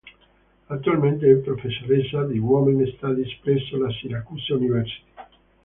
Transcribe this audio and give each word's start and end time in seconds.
Attualmente 0.65 1.29
è 1.31 1.35
professoressa 1.35 2.25
di 2.25 2.39
women's 2.39 2.95
studies 2.95 3.35
presso 3.35 3.77
la 3.77 3.91
Syracuse 3.91 4.51
University. 4.53 5.03